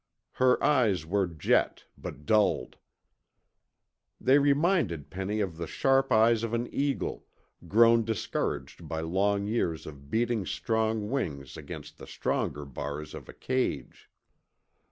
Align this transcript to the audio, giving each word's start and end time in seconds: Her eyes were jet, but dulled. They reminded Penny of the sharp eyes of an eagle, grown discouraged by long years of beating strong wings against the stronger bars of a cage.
Her 0.31 0.57
eyes 0.63 1.05
were 1.05 1.27
jet, 1.27 1.83
but 1.95 2.25
dulled. 2.25 2.77
They 4.19 4.39
reminded 4.39 5.11
Penny 5.11 5.41
of 5.41 5.57
the 5.57 5.67
sharp 5.67 6.11
eyes 6.11 6.41
of 6.41 6.55
an 6.55 6.67
eagle, 6.73 7.27
grown 7.67 8.03
discouraged 8.03 8.87
by 8.87 9.01
long 9.01 9.45
years 9.45 9.85
of 9.85 10.09
beating 10.09 10.43
strong 10.47 11.11
wings 11.11 11.55
against 11.55 11.99
the 11.99 12.07
stronger 12.07 12.65
bars 12.65 13.13
of 13.13 13.29
a 13.29 13.33
cage. 13.33 14.09